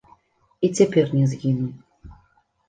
[0.67, 1.71] І цяпер не згінуў.